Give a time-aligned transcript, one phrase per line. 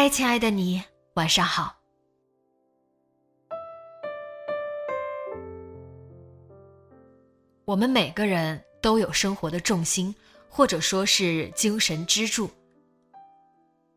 [0.00, 1.76] 嗨，亲爱的你，晚上好。
[7.66, 10.14] 我们每个人都有生活的重心，
[10.48, 12.50] 或者说是精神支柱。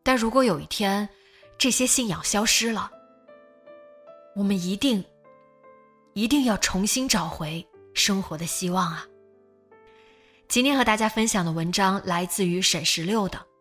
[0.02, 1.08] 但如果有一天，
[1.56, 2.90] 这些信仰消失了，
[4.36, 5.02] 我们一定，
[6.12, 9.06] 一定要重新找回生活的希望啊！
[10.48, 13.53] 今天和大家分享的文章来自于沈十六的。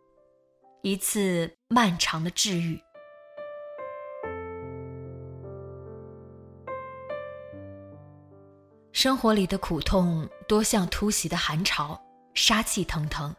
[0.85, 2.77] 一次漫长的治愈。
[8.91, 11.97] 生活里的苦痛多像突袭的寒潮，
[12.33, 13.33] 杀气腾腾，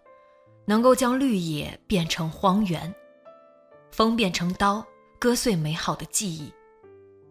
[0.64, 2.92] 能够将绿野变成荒原，
[3.92, 4.82] 风变成刀，
[5.18, 6.50] 割碎美好的记忆，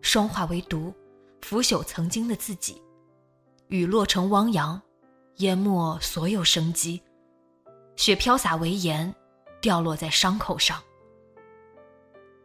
[0.04, 0.94] 霜化为毒，
[1.42, 2.80] 腐朽曾经的自己，
[3.70, 4.80] 雨落成汪洋，
[5.38, 7.02] 淹没所有生机，
[7.96, 9.12] 雪飘洒为盐。
[9.64, 10.84] 掉落在伤口上。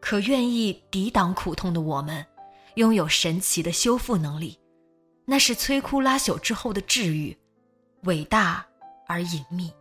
[0.01, 2.25] 可愿意抵挡苦痛的我们，
[2.77, 4.57] 拥有神奇的修复能力，
[5.25, 7.37] 那是摧枯拉朽之后的治愈，
[8.05, 8.65] 伟大
[9.09, 9.73] 而隐秘。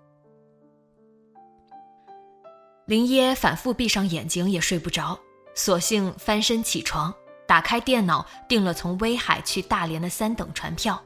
[2.88, 5.20] 林耶反复闭上眼睛也睡不着，
[5.54, 7.14] 索性翻身起床，
[7.46, 11.00] 打开电脑订了从威海去大连的三等船票。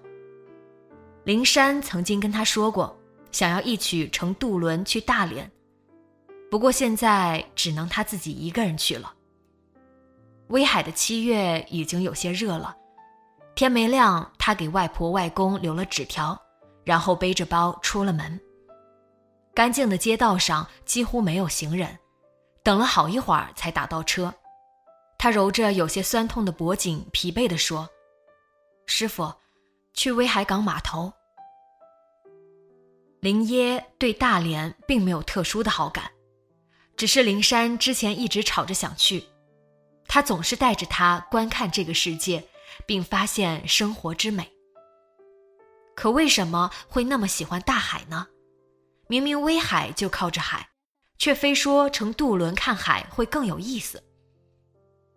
[1.26, 2.98] 林珊曾经跟他说过，
[3.34, 5.52] 想要一起乘渡轮去大连。
[6.52, 9.14] 不过现在只能他自己一个人去了。
[10.50, 12.76] 威海的七月已经有些热了，
[13.56, 16.38] 天没亮，他给外婆外公留了纸条，
[16.84, 18.38] 然后背着包出了门。
[19.54, 21.98] 干净的街道上几乎没有行人，
[22.64, 24.34] 等了好一会儿才打到车。
[25.18, 27.88] 他揉着有些酸痛的脖颈，疲惫地说
[28.88, 29.34] ：“师傅，
[29.94, 31.14] 去威海港码头。”
[33.22, 36.12] 林耶对大连并没有特殊的好感。
[37.02, 39.24] 只是灵山之前一直吵着想去，
[40.06, 42.44] 他总是带着他观看这个世界，
[42.86, 44.48] 并发现生活之美。
[45.96, 48.28] 可为什么会那么喜欢大海呢？
[49.08, 50.70] 明明威海就靠着海，
[51.18, 54.04] 却非说乘渡轮看海会更有意思。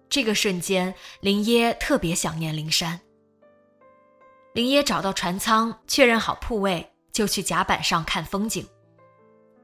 [0.08, 2.98] 这个瞬间，林耶特别想念灵山。
[4.54, 8.66] 林耶找到船舱，确认好铺位，就去甲板上看风景。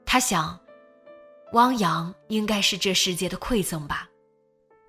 [0.04, 0.60] 他想。
[1.52, 4.08] 汪洋应该是这世界的馈赠吧，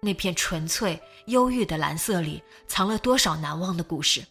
[0.01, 4.23] 那片纯粹忧郁的蓝色里藏了多少难忘的故事。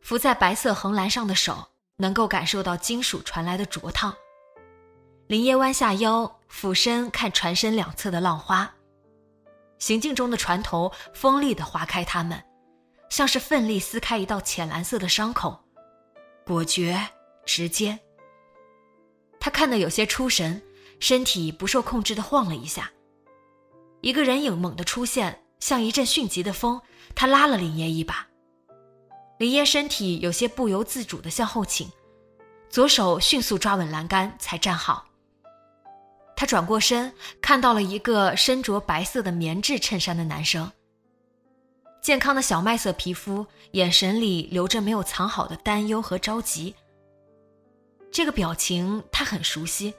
[0.00, 4.12] 浮在白色横栏上的手能够感受到金属传来的灼烫。
[5.28, 8.74] 林耶弯下腰，俯身看船身两侧的浪花，
[9.78, 12.42] 行进中的船头锋利地划开它们，
[13.08, 15.62] 像是奋力撕开一道浅蓝色的伤口，
[16.44, 17.00] 果决
[17.46, 18.00] 直接。
[19.38, 20.60] 他看得有些出神。
[21.02, 22.92] 身体不受控制的晃了一下，
[24.02, 26.80] 一个人影猛地出现，像一阵迅疾的风。
[27.16, 28.28] 他拉了林烨一把，
[29.36, 31.90] 林烨身体有些不由自主的向后倾，
[32.70, 35.04] 左手迅速抓稳栏杆才站好。
[36.36, 40.70] 他转过身，看到了一个身着白色的棉质衬衫的男生，
[42.00, 46.76] 健康的小麦色皮肤，眼神里流着没有藏好的担忧和着急。
[48.12, 49.92] 这个表情他很熟悉。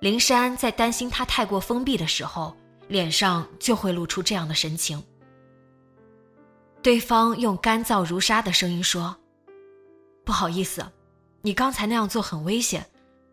[0.00, 2.56] 灵山在担心他太过封闭的时候，
[2.88, 5.02] 脸上就会露出这样的神情。
[6.82, 9.16] 对方用干燥如沙的声音说
[10.24, 10.86] ：“不好意思，
[11.42, 12.88] 你刚才那样做很危险，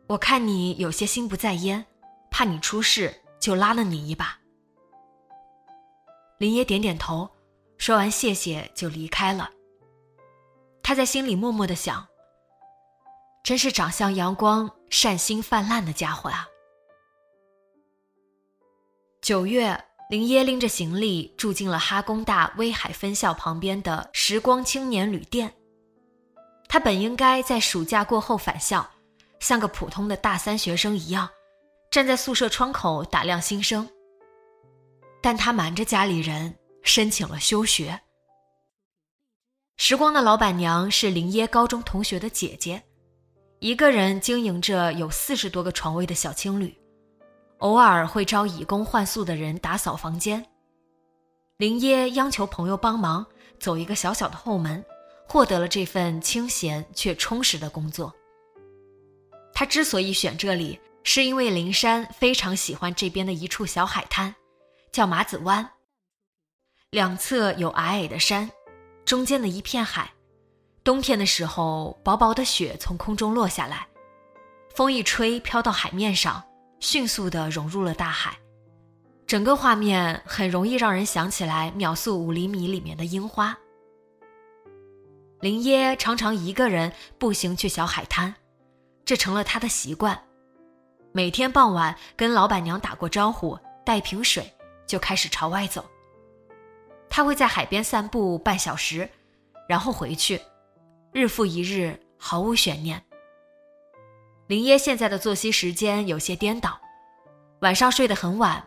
[0.07, 1.86] 我看你有些心不在焉，
[2.31, 4.39] 怕你出事，就拉了你一把。”
[6.39, 7.30] 林爷点点头，
[7.77, 9.50] 说完谢谢就离开了。
[10.81, 12.07] 他在心里默默的想：
[13.44, 16.48] 真是长相阳光、善心泛滥的家伙啊！
[19.24, 25.54] 九月，林耶拎着行李住进了哈工大威海分校旁边的时光青年旅店。
[26.68, 28.86] 他本应该在暑假过后返校，
[29.40, 31.30] 像个普通的大三学生一样，
[31.90, 33.88] 站在宿舍窗口打量新生。
[35.22, 37.98] 但他瞒着家里人申请了休学。
[39.78, 42.84] 时光的老板娘是林耶高中同学的姐姐，
[43.60, 46.78] 一个人经营着有四十多个床位的小青旅，
[47.63, 50.45] 偶尔会招以工换宿的人打扫房间。
[51.56, 53.25] 林耶央求朋友帮忙
[53.57, 54.83] 走一个小小的后门，
[55.30, 58.13] 获得了这份清闲却充实的工作。
[59.54, 64.36] 他之所以选这里，是因为灵山非常喜欢这边的一处小海滩，
[64.92, 65.69] 叫马子湾，
[66.89, 68.51] 两侧有矮矮的山。
[69.06, 70.12] 中间的一片海，
[70.83, 73.88] 冬天的时候，薄薄的雪从空中落下来，
[74.75, 76.44] 风一吹，飘到海面上，
[76.84, 78.38] 迅速地融入了大海。
[79.26, 83.58] 整个画面很容易让人想起来《秒速五厘米》里面的樱花。
[85.40, 88.36] 林耶常常一个人步行去小海滩，
[89.06, 90.22] 这成了他的习惯。
[91.14, 94.54] 每天傍晚跟老板娘打过招呼，带瓶水，
[94.86, 95.86] 就开始朝外走。
[97.10, 99.10] 他会在海边散步半小时，
[99.70, 100.42] 然后回去，
[101.14, 103.02] 日复一日，毫无悬念。
[104.54, 106.80] 林耶现在的作息时间有些颠倒，
[107.62, 108.64] 晚上睡得很晚，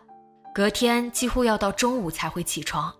[0.53, 2.93] 隔天几乎要到中午才会起床。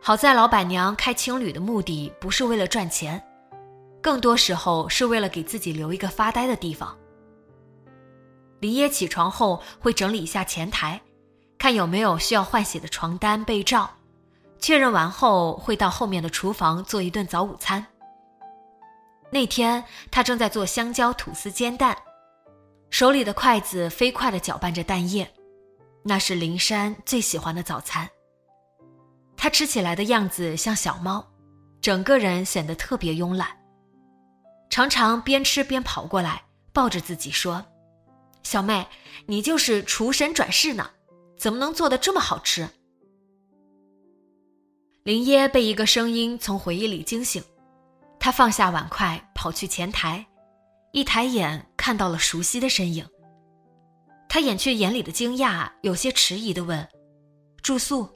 [0.00, 3.22] 好在老板娘开青旅的目的不是为了赚钱，
[4.00, 6.96] 更多时候是为了给自己留一个发呆的地方。
[8.60, 10.98] 林耶起床后会整理一下前台，
[11.58, 13.90] 看有没有需要换洗的床单被罩。
[14.58, 17.84] 确认完后，会到后面的厨房做一顿早午餐。
[19.32, 21.96] 那天他正在做香蕉吐司煎蛋，
[22.90, 25.26] 手里的筷子飞快地搅拌着蛋液，
[26.02, 28.06] 那是林珊最喜欢的早餐。
[29.34, 31.26] 他吃起来的样子像小猫，
[31.80, 33.48] 整个人显得特别慵懒，
[34.68, 37.64] 常常边吃边跑过来，抱着自己说
[38.44, 38.86] ：“小妹，
[39.24, 40.90] 你就是厨神转世呢，
[41.38, 42.68] 怎么能做的这么好吃？”
[45.04, 47.42] 林耶被一个声音从回忆里惊醒，
[48.22, 50.24] 他放下碗筷，跑去前台，
[50.92, 53.04] 一抬眼看到了熟悉的身影。
[54.28, 56.88] 他掩去眼里的惊讶，有些迟疑的问
[57.64, 58.08] ：“住宿？”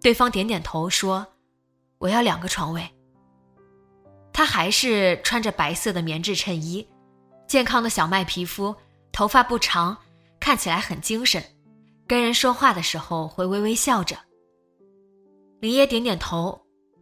[0.00, 1.26] 对方点点头说
[2.00, 2.82] ：“我要两个床位。”
[4.32, 6.88] 他还是穿着白色的棉质衬衣，
[7.46, 8.74] 健康的小麦皮肤，
[9.12, 9.94] 头发不长，
[10.40, 11.44] 看起来很精神，
[12.06, 14.16] 跟人说话的时候会微微笑着。
[15.60, 16.58] 林耶点点头，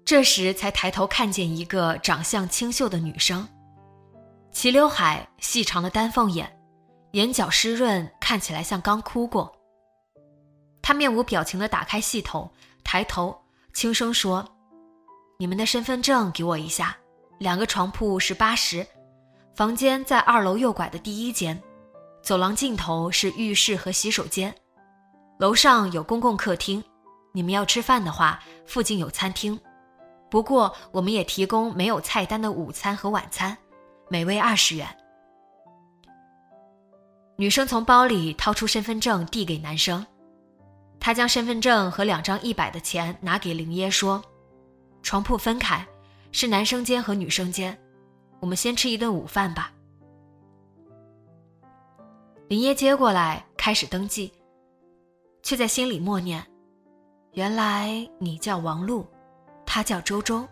[0.09, 3.47] 这时才抬头看见一个长相清秀的女生，
[4.51, 6.51] 齐刘海、细长的丹凤眼，
[7.13, 9.55] 眼角湿润，看起来像刚哭过。
[10.81, 12.51] 她面无表情地打开系统，
[12.83, 13.39] 抬头
[13.75, 14.43] 轻声说
[15.39, 16.97] ：“你们的身份证给我一下，
[17.39, 18.87] 两个床铺是八十，
[19.55, 21.63] 房间在二楼右拐的第一间，
[22.23, 24.55] 走廊尽头是浴室和洗手间，
[25.39, 26.83] 楼上有公共客厅。”
[27.35, 29.61] 你们要吃饭的话，附近有餐厅，
[30.31, 33.57] 不过我们也提供没有菜单的午餐和晚餐，
[34.09, 34.87] 每位二十元。
[37.37, 40.05] 女生从包里掏出身份证递给男生，
[40.99, 44.23] 他将身份证和两张一百的钱拿给林耶说
[45.03, 45.87] ：“床铺分开，
[46.33, 47.79] 是男生间和女生间，
[48.41, 49.73] 我们先吃一顿午饭吧。”
[52.49, 54.33] 林耶接过来开始登记，
[55.43, 56.45] 却在心里默念。
[57.35, 59.07] 原来你叫王璐，
[59.69, 60.49] 他叫周周。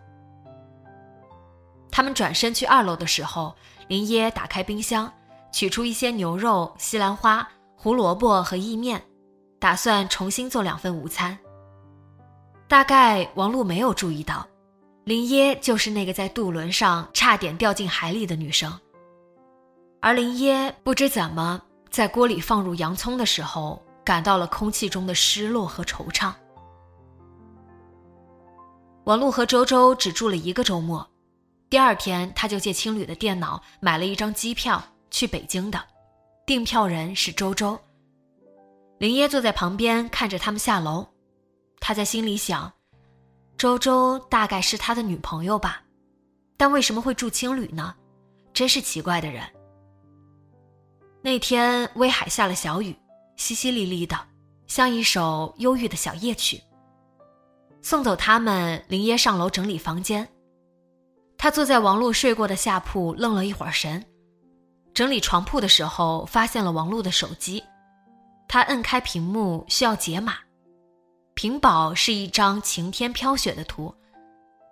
[1.89, 3.55] 他们转身去二楼的时候，
[3.87, 5.11] 林耶打开冰箱，
[5.51, 7.45] 取出一些牛肉、西兰花、
[7.75, 9.01] 胡萝卜和意面，
[9.59, 11.35] 打算重新做两份午餐。
[12.67, 14.45] 大概王璐没有注意到，
[15.03, 18.71] 林耶就是那个在渡轮上差点掉进海里的女生。
[19.99, 21.59] 而林耶不知怎么
[21.89, 26.31] 在锅里放入洋葱的时候，感到了空气中的失落和惆怅。
[29.07, 31.09] 王璐和周周只住了一个周末，
[31.69, 35.81] 第二天他就借青旅的电脑买了一张机票去北京的，
[36.45, 37.79] 订票人是周周。
[38.97, 41.07] 林耶坐在旁边看着他们下楼，
[41.79, 42.69] 他在心里想：
[43.57, 45.81] 周周大概是他的女朋友吧，
[46.57, 47.95] 但为什么会住青旅呢？
[48.53, 49.41] 真是奇怪的人。
[51.21, 52.93] 那天威海下了小雨，
[53.37, 54.19] 淅淅沥沥的，
[54.67, 56.61] 像一首忧郁的小夜曲。
[57.89, 60.27] 送走他们，林耶上楼整理房间。
[61.37, 64.05] 他坐在王璐睡过的下铺，愣了一会儿神。
[64.93, 67.63] 整理床铺的时候，发现了王璐的手机。
[68.45, 70.33] 他摁开屏幕，需要解码。
[71.33, 73.95] 屏保是一张晴天飘雪的图，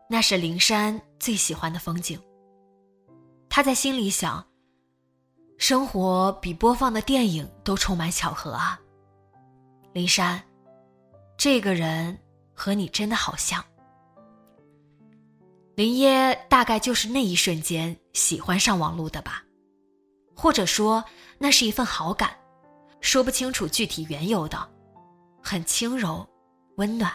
[0.10, 2.20] 那是灵山最喜欢的风景。
[3.48, 4.46] 他在心里想：
[5.58, 8.78] 生活比播放的电影都充满巧合啊。
[9.94, 10.44] 灵山，
[11.38, 12.20] 这个人
[12.56, 13.64] 和你真的好像。
[15.76, 19.44] 林耶大概就是那一瞬间喜欢上王璐的吧，
[20.34, 21.04] 或者说
[21.38, 22.36] 那是一份好感，
[23.02, 24.58] 说不清楚具体缘由的，
[25.44, 26.26] 很轻柔，
[26.78, 27.12] 温暖。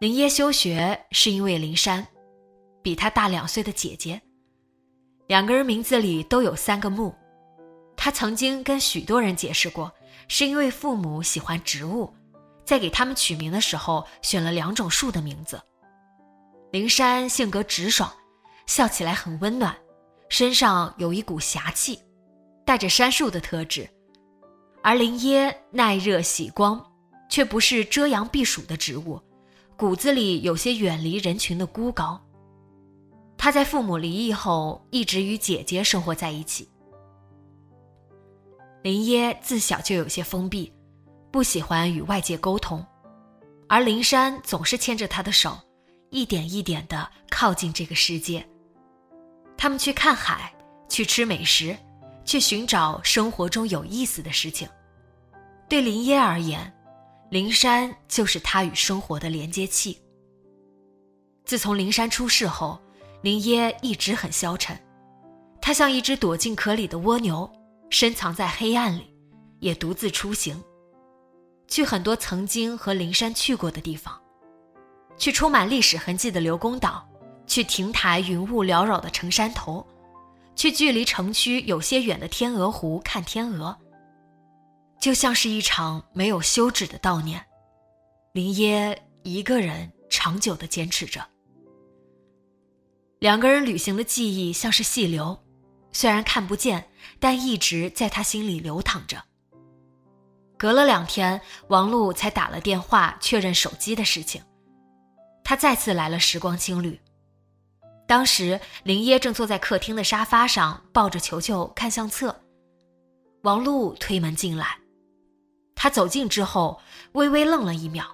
[0.00, 2.06] 林耶休学是因为林山，
[2.82, 4.20] 比他大两岁的姐姐，
[5.28, 7.14] 两个人名字里都有三个木，
[7.96, 9.90] 他曾经跟许多人解释过，
[10.28, 12.12] 是因为父母喜欢植物，
[12.64, 15.60] 在给他们取名的时候选了两种树的名字。
[16.72, 18.12] 灵山性格直爽，
[18.66, 19.76] 笑起来很温暖，
[20.28, 22.00] 身上有一股侠气，
[22.64, 23.84] 带着杉树的特质；
[24.82, 26.84] 而林耶耐热喜光，
[27.28, 29.20] 却不是遮阳避暑的植物，
[29.76, 32.20] 骨子里有些远离人群的孤高。
[33.38, 36.68] 他在父母离异后，一直与姐姐生活在一起。
[38.82, 40.72] 林耶自小就有些封闭，
[41.34, 42.86] 不喜欢与外界沟通，
[43.68, 45.58] 而灵山总是牵着他的手。
[46.10, 48.48] 一点一点的靠近这个世界。
[49.56, 50.54] 他们去看海，
[50.88, 51.76] 去吃美食，
[52.24, 54.68] 去寻找生活中有意思的事情。
[55.68, 56.72] 对林耶而言，
[57.30, 60.00] 灵山就是他与生活的连接器。
[61.44, 62.80] 自从灵山出事后，
[63.22, 64.80] 林耶一直很消沉，
[65.60, 67.50] 他像一只躲进壳里的蜗牛，
[67.90, 69.12] 深藏在黑暗里，
[69.58, 70.62] 也独自出行，
[71.74, 74.16] 去很多曾经和灵山去过的地方。
[75.18, 77.04] 去充满历史痕迹的刘公岛，
[77.48, 79.84] 去亭台云雾缭绕的城山头，
[80.54, 83.76] 去距离城区有些远的天鹅湖看天鹅。
[85.00, 87.44] 就像是一场没有休止的悼念，
[88.34, 91.26] 林耶一个人长久的坚持着。
[93.18, 95.36] 两个人旅行的记忆像是细流，
[95.90, 96.88] 虽然看不见，
[97.18, 99.20] 但一直在他心里流淌着。
[100.64, 104.42] 隔了两天，王璐才打了电话确认手机的事情。
[105.44, 106.98] 他再次来了时光青旅。
[108.06, 112.34] 当时林耶正坐在客厅的沙发上，抱着球球看相册。
[113.42, 114.78] 王璐推门进来，
[115.74, 116.80] 他走近之后，
[117.12, 118.06] 微微愣了一秒，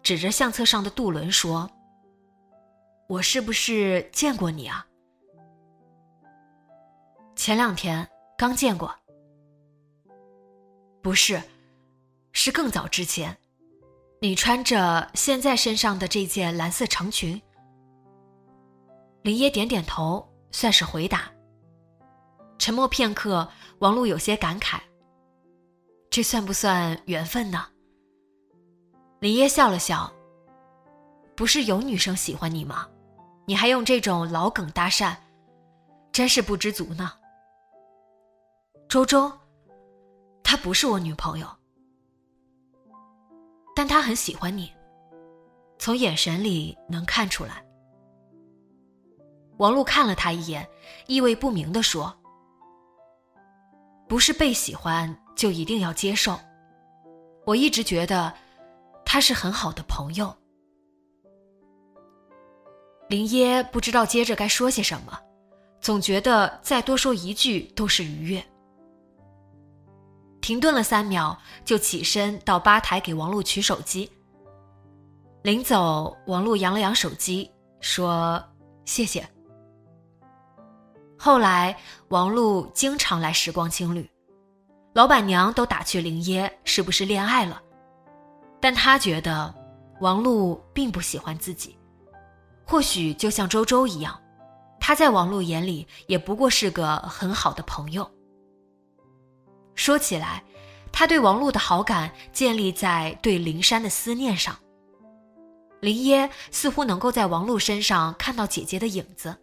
[0.00, 1.68] 指着相册上的渡轮说
[3.10, 4.86] ：“我是不是见过你啊？
[7.34, 8.08] 前两天
[8.38, 8.94] 刚见过。
[11.02, 11.42] 不是，
[12.36, 13.34] 是更早之前。”
[14.20, 17.40] 你穿着现在身上的这件蓝色长裙。
[19.22, 21.30] 林耶点点头，算是回答。
[22.58, 23.48] 沉默片刻，
[23.80, 24.80] 王璐有些感慨
[26.08, 27.66] ：“这算不算缘分呢？”
[29.20, 30.10] 林烨笑了笑
[31.36, 32.88] ：“不是有女生喜欢你吗？
[33.46, 35.14] 你还用这种老梗搭讪，
[36.10, 37.12] 真是不知足呢。”
[38.88, 39.30] 周周，
[40.42, 41.46] 她不是我女朋友。
[43.76, 44.72] 但他很喜欢你，
[45.78, 47.62] 从眼神里能看出来。
[49.58, 50.66] 王璐看了他一眼，
[51.06, 52.16] 意味不明的说
[54.08, 56.40] ：“不是被喜欢就一定要接受。
[57.44, 58.32] 我一直觉得
[59.04, 60.34] 他是很好的朋友。”
[63.10, 65.20] 林耶不知道接着该说些什么，
[65.82, 68.42] 总觉得再多说一句都是愉悦。
[70.46, 74.08] 停顿了三秒，就起身到吧台给王璐取手机。
[75.42, 77.50] 临走，王璐扬了扬手机，
[77.80, 78.40] 说
[78.86, 79.28] ：“谢谢。”
[81.18, 81.76] 后来，
[82.10, 84.08] 王璐经常来时光青旅，
[84.94, 87.60] 老板娘都打趣林耶是不是恋爱了，
[88.60, 89.52] 但她觉得
[90.00, 91.76] 王璐并不喜欢自己，
[92.64, 94.16] 或许就像周周一样，
[94.78, 98.08] 他在王璐眼里也不过是个很好的朋友。
[99.76, 100.42] 说起来，
[100.90, 104.56] 他对王璐的好感建立在对林山的思念上。
[105.80, 109.36] 林耶似乎能够在王璐身上看到姐姐的影子，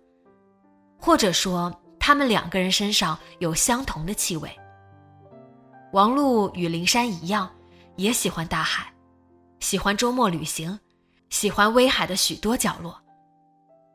[1.00, 4.52] 或者说他们两个人身上有相同的气味。
[5.94, 7.50] 王璐与林山一样，
[7.96, 8.92] 也喜欢大海，
[9.60, 10.78] 喜欢周末旅行，
[11.30, 13.00] 喜欢威海的许多角落。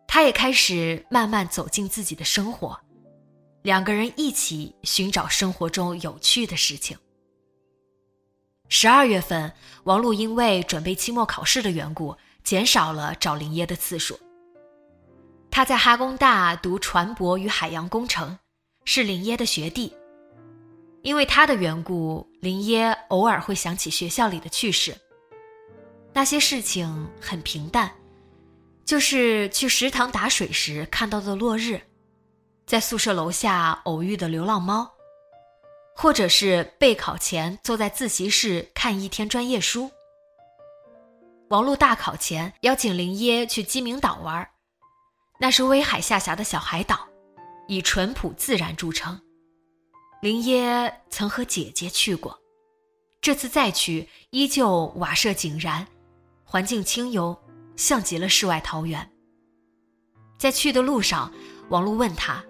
[0.07, 2.79] 他也开始慢慢走进自己的生活。
[3.63, 6.97] 两个人一起寻找生活中有趣的事情。
[8.69, 9.53] 十二月份，
[9.85, 14.19] 王璐因为准备期末考试的缘故，减少了找林耶的次数。
[15.51, 18.39] 他在哈工大读船舶与海洋工程，
[18.85, 19.95] 是林耶的学弟。
[21.03, 24.95] 因为他的缘故，林耶偶尔会想起学校里的趣事。
[26.13, 27.91] 那些事情很平淡，
[28.85, 31.81] 就是去食堂打水时看到的落日，
[32.69, 34.93] 在宿舍楼下偶遇的流浪猫，
[35.97, 39.91] 或者是备考前坐在自习室看一天专业书。
[41.49, 44.47] 王璐大考前邀请林耶去鸡鸣岛玩，
[45.41, 47.09] 那是威海下辖的小海岛，
[47.69, 49.19] 以淳朴自然著称。
[50.21, 52.39] 林耶曾和姐姐去过，
[53.23, 55.87] 这次再去依旧瓦舍井然，
[56.45, 57.35] 环境清幽，
[57.79, 59.11] 像极了世外桃源。
[60.37, 61.33] 在去的路上，
[61.71, 62.45] 王璐问他：“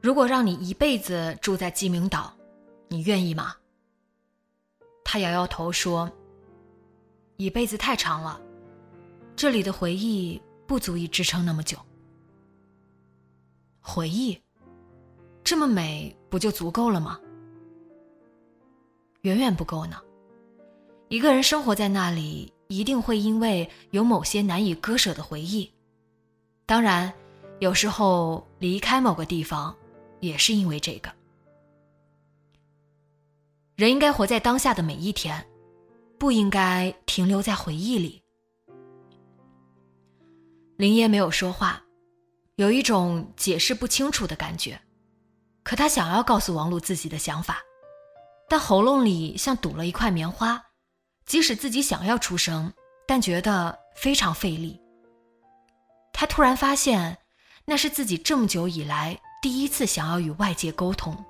[0.00, 2.32] 如果让你一辈子住在鸡鸣岛，
[2.88, 3.54] 你愿意吗？”
[5.04, 6.10] 他摇摇头说。
[7.40, 8.40] 一辈子太长了，
[9.36, 11.78] 这里的回忆不足以支撑那么久。
[13.80, 14.36] 回忆，
[15.44, 17.16] 这么美，不就足够了吗？
[19.20, 20.02] 远远不够呢。
[21.10, 25.72] 一个人生活在那里，一定会因为有某些难以割舍的回忆。
[26.66, 27.12] 当然，
[27.60, 29.72] 有时候离开某个地方，
[30.20, 31.12] 也是因为这个。
[33.76, 35.44] 人应该活在当下的每一天。
[36.18, 38.20] 不应该停留在回忆里。
[40.76, 41.80] 林耶没有说话，
[42.56, 44.80] 有一种解释不清楚的感觉。
[45.62, 47.62] 可他想要告诉王璐自己的想法，
[48.48, 50.60] 但喉咙里像堵了一块棉花，
[51.24, 52.72] 即使自己想要出声，
[53.06, 54.80] 但觉得非常费力。
[56.12, 57.16] 他突然发现，
[57.64, 61.24] 那是自己这么久以来第一次想要与外界沟通，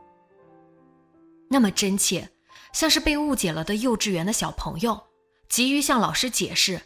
[1.48, 2.30] 那么真切。
[2.72, 5.00] 像是被误解了的幼稚园的小朋友，
[5.48, 6.82] 急于向老师解释，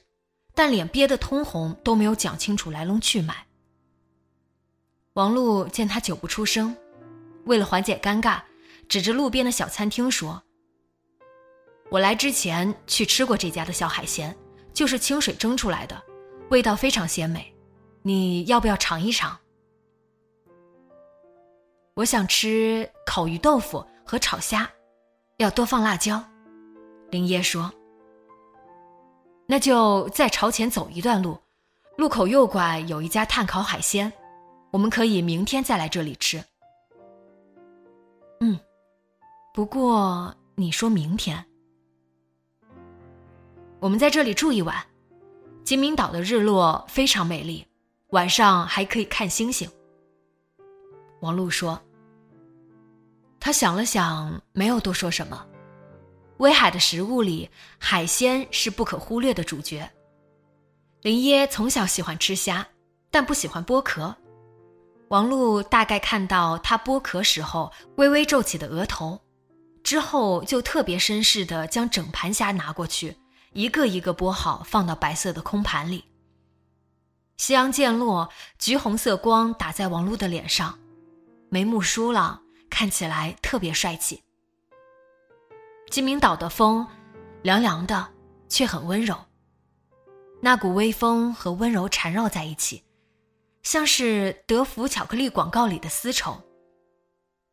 [0.54, 3.48] 但脸憋得通红，都没有讲清楚来龙去脉。
[5.14, 6.76] 王璐见他久不出声，
[7.46, 8.40] 为了缓解尴尬，
[8.88, 10.40] 指着路边的小餐厅说
[11.90, 14.34] ：“我来之前去吃过这家的小海鲜，
[14.72, 16.00] 就是清水蒸出来的，
[16.50, 17.52] 味道非常鲜美，
[18.02, 19.36] 你要不要尝一尝？”
[21.94, 24.70] 我想吃烤鱼豆腐和炒虾。
[25.38, 26.22] 要多放辣椒，
[27.10, 27.72] 林耶说
[29.46, 31.36] ：“那就再朝前走一段路，
[31.96, 34.12] 路口右拐有一家炭烤海鲜，
[34.70, 36.42] 我们可以明天再来这里吃。”
[38.40, 38.58] 嗯，
[39.52, 41.44] 不过你说明天，
[43.80, 44.76] 我们在这里住一晚。
[45.64, 47.66] 金明岛的日落非常美丽，
[48.10, 49.68] 晚上还可以看星星。
[51.22, 51.80] 王璐说。
[53.38, 55.46] 他想了想，没有多说什么。
[56.38, 59.88] 威海的食物里，海鲜是不可忽略的主角。
[61.00, 62.66] 林耶从小喜欢吃虾，
[63.10, 64.14] 但不喜欢剥壳。
[65.08, 69.20] 王璐大概看到他剥壳时候微微皱起的额头，
[69.84, 73.16] 之后就特别绅士的将整盘虾拿过去，
[73.52, 76.04] 一个一个剥好，放到白色的空盘里。
[77.36, 80.78] 夕阳渐落，橘红色光打在王璐的脸上，
[81.52, 82.40] 眉目疏朗。
[82.74, 84.24] 看起来特别帅气。
[85.90, 86.88] 金明岛的风，
[87.42, 88.08] 凉凉的，
[88.48, 89.14] 却很温柔。
[90.40, 92.82] 那股微风和温柔缠绕在一起，
[93.62, 96.42] 像是德芙巧克力广告里的丝绸。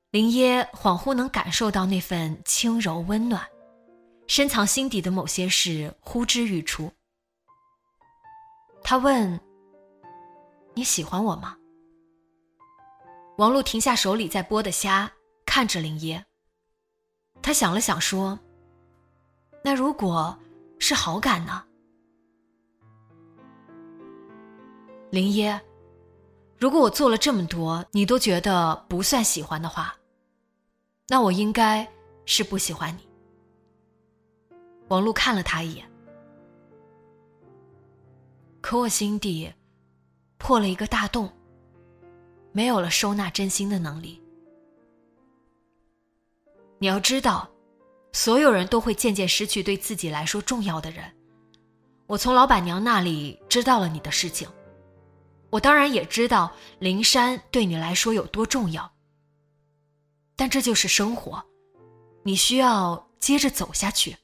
[0.09, 3.45] 林耶恍惚能感受到那份轻柔温暖，
[4.25, 6.89] 深藏心底的某些事呼之欲出。
[8.81, 9.37] 他问
[10.73, 11.57] ：“你喜欢我吗？”
[13.39, 15.09] 王璐停下手里在剥的虾，
[15.45, 16.25] 看着林耶。
[17.41, 18.37] 他想了想，说
[19.63, 20.37] ：“那如果
[20.77, 21.63] 是好感呢？”
[25.09, 25.57] 林耶，
[26.57, 29.95] 如果我做了这么多，你都觉得不算喜欢的话，
[31.07, 31.89] 那我应该
[32.25, 33.07] 是不喜欢你。
[34.89, 35.89] 王璐看了他一眼，
[38.59, 39.49] 可我心底
[40.37, 41.31] 破了一个大洞。
[42.59, 44.21] 没有了收纳真心的能力。
[46.77, 47.49] 你要知道，
[48.11, 51.09] 所有人都会渐渐失去对自己来说重要的人。
[52.05, 54.45] 我从老板娘那里知道了你的事情，
[55.49, 58.91] 我当然也知道灵山对你来说有多重要。
[60.35, 61.41] 但这就是生活，
[62.23, 64.17] 你需要接着走下去。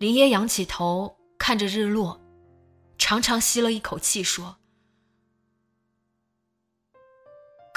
[0.00, 2.20] 林爷仰起头，看着日落，
[2.98, 4.56] 长长吸了一口气，说。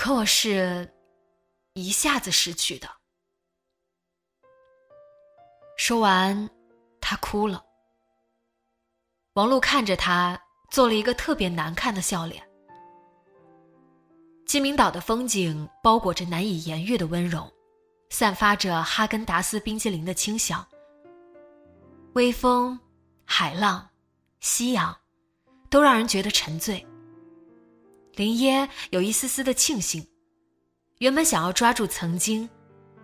[0.01, 0.89] 可我是
[1.73, 2.87] 一下子失去的。
[5.75, 6.49] 说完，
[7.01, 7.61] 他哭了。
[9.33, 12.41] 王璐看着他，做了一个特别难看的笑脸。
[14.45, 17.51] 鸡鸣岛的风景包裹着难以言喻的温柔，
[18.09, 20.65] 散发着哈根达斯冰淇淋的清香。
[22.13, 22.79] 微风、
[23.25, 23.85] 海浪、
[24.39, 24.97] 夕阳，
[25.69, 26.87] 都让人觉得沉醉。
[28.19, 30.05] 林耶有一丝丝的庆幸，
[30.97, 32.49] 原本想要抓住曾经，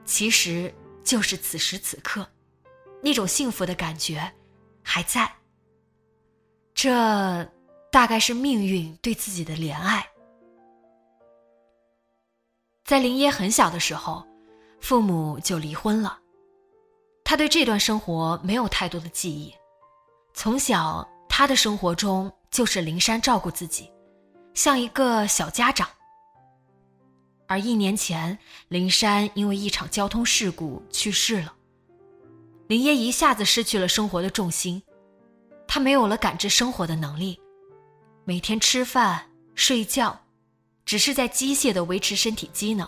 [0.04, 0.75] 其实
[1.06, 2.28] 就是此时此刻，
[3.01, 4.30] 那种幸福的感觉
[4.84, 5.34] 还在。
[6.73, 7.45] 这
[7.89, 10.06] 大概是命运对自己的怜爱。
[12.84, 14.21] 在林耶很小的时候，
[14.82, 16.19] 父母就离婚了。
[17.23, 19.56] 他对这段生活没有太多的记忆。
[20.34, 23.89] 从小，他的生活中就是灵山照顾自己，
[24.56, 25.88] 像一个小家长。
[27.48, 28.39] 而一年前，
[28.70, 31.54] 林山因为一场交通事故去世了。
[32.68, 34.82] 林耶一下子失去了生活的重心，
[35.68, 37.39] 他没有了感知生活的能力，
[38.24, 40.20] 每天吃饭睡觉。
[40.86, 42.88] 只是在机械的维持身体机能。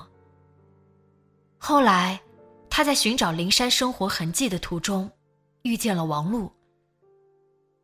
[1.58, 2.22] 后来，
[2.70, 5.10] 他在寻找灵山生活痕迹的途中，
[5.64, 6.52] 遇见了王璐。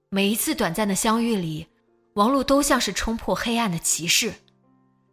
[0.09, 1.67] 每一次短暂的相遇里，
[2.13, 4.33] 王璐都像是冲破黑暗的骑士，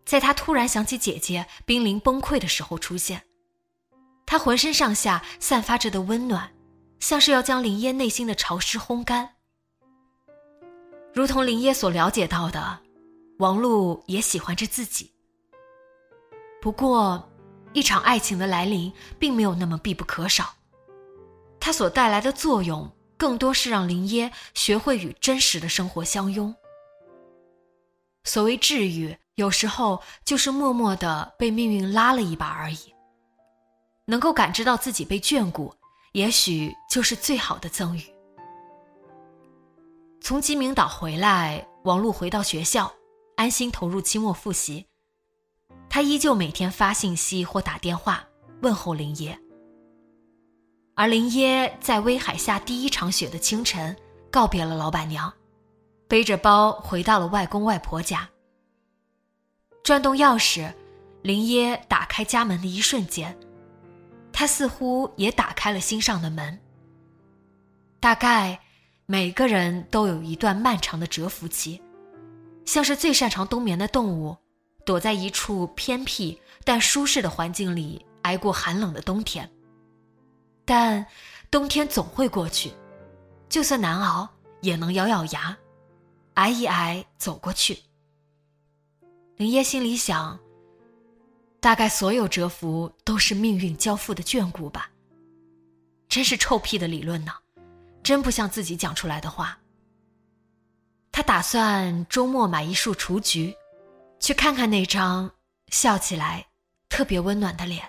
[0.05, 3.23] 在他突然想起姐姐濒临崩溃的时候出现。
[4.27, 6.53] 他浑身上下散发着的温暖，
[6.99, 9.31] 像是要将林耶内心的潮湿烘干。
[11.13, 12.81] 如同林耶所了解到的。
[13.39, 15.11] 王璐也喜欢着自己。
[16.61, 17.27] 不过，
[17.73, 20.55] 一场爱情的来临并没有那么必不可少。
[21.59, 26.55] 它所带来的作用，更多是让林耶学会与真实的生活相拥。
[28.25, 32.95] 所谓治愈，有时候就是默默的被命运拉了一把而已。
[34.07, 35.75] 能够感知到自己被眷顾，
[36.13, 38.03] 也许就是最好的赠予。
[40.21, 42.93] 从鸡鸣岛回来，王璐回到学校。
[43.37, 44.85] 安心投入期末复习，
[45.89, 48.23] 他依旧每天发信息或打电话
[48.61, 49.41] 问候林耶。
[50.95, 53.97] 而林耶在威海下第一场雪的清晨
[54.31, 55.33] 告别了老板娘，
[56.11, 58.29] 背着包回到了外公外婆家。
[59.85, 60.75] 转动钥匙，
[61.23, 63.39] 林耶打开家门的一瞬间，
[64.33, 66.59] 他似乎也打开了心上的门。
[68.01, 68.59] 大概
[69.07, 71.81] 每个人都有一段漫长的蛰伏期。
[72.65, 74.37] 像是最擅长冬眠的动物，
[74.85, 79.49] 躲在一处偏僻但舒适的环境里，挨过寒冷的冬天。
[80.65, 81.07] 但
[81.53, 82.73] 冬天总会过去，
[83.49, 84.29] 就算难熬，
[84.61, 85.57] 也能咬咬牙，
[86.35, 87.79] 挨一挨走过去。
[89.37, 90.39] 林耶心里想：
[91.61, 94.91] 大概所有蛰伏都是命运交付的眷顾吧。
[96.09, 97.33] 真是臭屁的理论呢，
[98.03, 99.59] 真不像自己讲出来的话。
[101.13, 103.55] 他打算周末买一束雏菊，
[104.19, 105.31] 去看看那张
[105.69, 106.47] 笑起来
[106.89, 107.89] 特别温暖的脸。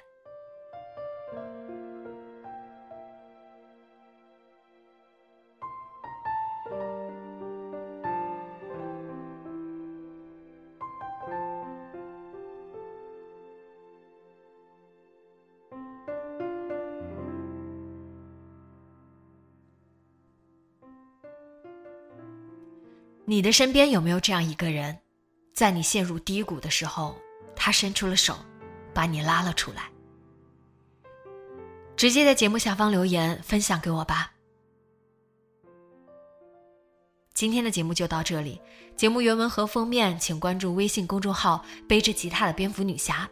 [23.32, 25.00] 你的身边有没有这样一个人，
[25.54, 27.16] 在你陷入低谷的时候，
[27.56, 28.36] 他伸出了手，
[28.94, 29.90] 把你拉了出来？
[31.96, 34.34] 直接在节目下方留言分享给我吧。
[37.34, 38.62] 今天的节目就到这里，
[38.98, 43.30] 节目原文和封面请关注微信公众号“背着吉他的蝙蝠女侠”，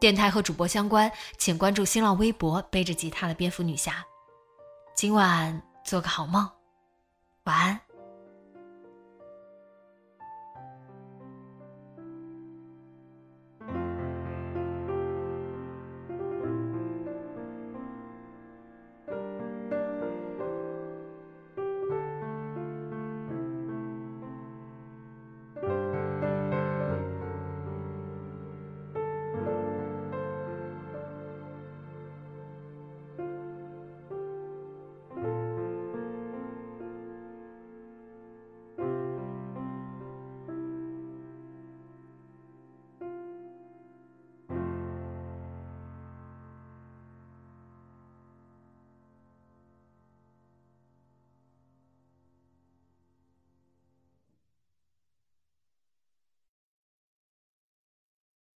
[0.00, 4.02] 电台和主播相关请关注新浪微博“背着吉他的蝙蝠女侠”。
[4.96, 6.50] 今晚做个好梦，
[7.44, 7.91] 晚安。